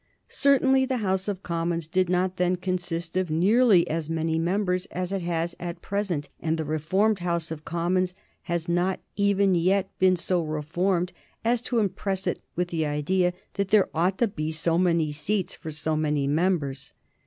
Certainly 0.27 0.85
the 0.87 0.97
House 1.05 1.27
of 1.27 1.43
Commons 1.43 1.87
did 1.87 2.09
not 2.09 2.37
then 2.37 2.55
consist 2.55 3.15
of 3.15 3.29
nearly 3.29 3.87
as 3.87 4.09
many 4.09 4.39
members 4.39 4.87
as 4.87 5.11
it 5.11 5.21
has 5.21 5.55
at 5.59 5.83
present, 5.83 6.27
and 6.39 6.57
the 6.57 6.65
reformed 6.65 7.19
House 7.19 7.51
of 7.51 7.65
Commons 7.65 8.15
has 8.49 8.67
not 8.67 8.99
even 9.15 9.53
yet 9.53 9.91
been 9.99 10.15
so 10.15 10.41
reformed 10.41 11.13
as 11.45 11.61
to 11.61 11.77
impress 11.77 12.25
it 12.25 12.41
with 12.55 12.69
the 12.69 12.83
idea 12.83 13.31
that 13.53 13.67
there 13.67 13.89
ought 13.93 14.17
to 14.17 14.27
be 14.27 14.51
so 14.51 14.79
many 14.79 15.11
seats 15.11 15.53
for 15.53 15.69
so 15.69 15.95
many 15.95 16.25
members. 16.25 16.93